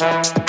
Thank 0.00 0.39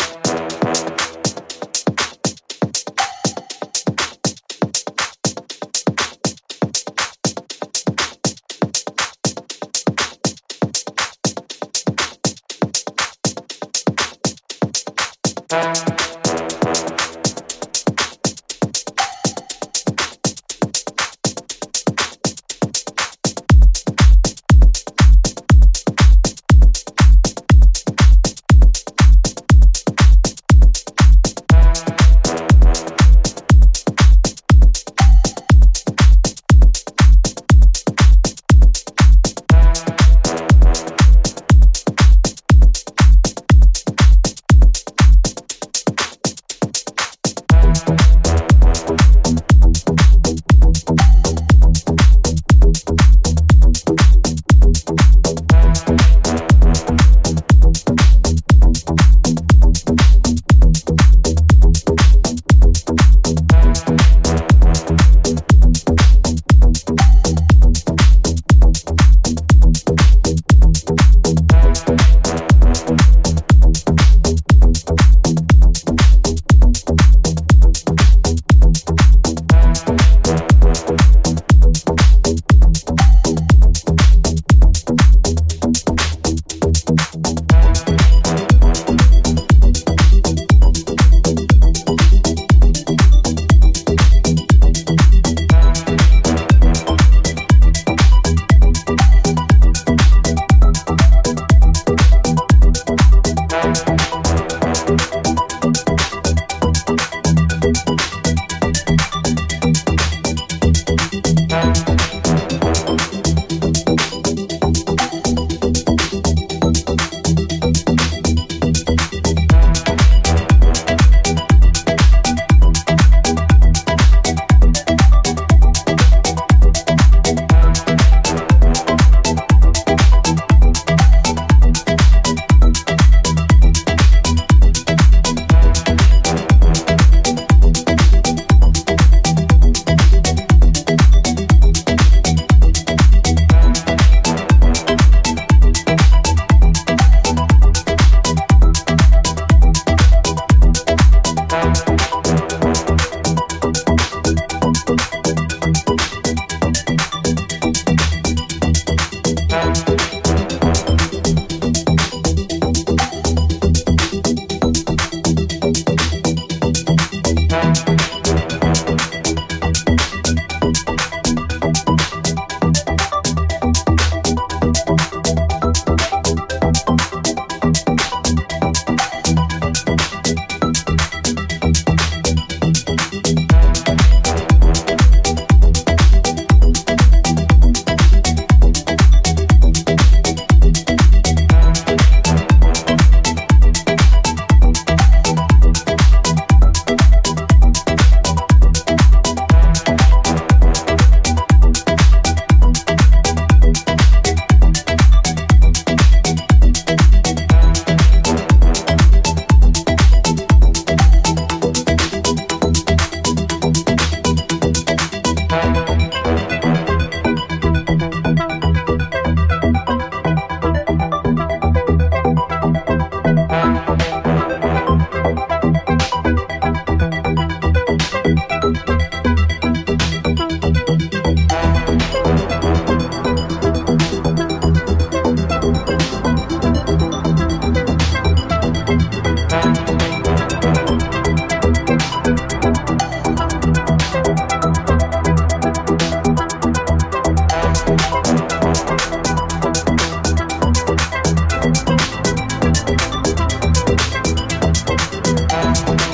Bye. 255.62 256.11